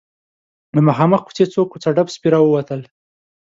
له 0.75 0.81
مخامخ 0.87 1.19
کوڅې 1.25 1.45
څو 1.53 1.61
کوڅه 1.71 1.89
ډب 1.95 2.07
سپي 2.15 2.29
راووتل. 2.33 2.81